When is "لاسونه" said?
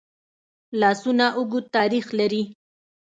0.79-1.25